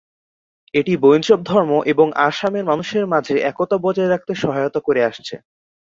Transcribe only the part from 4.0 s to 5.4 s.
রাখতে সহায়তা করে আসছে।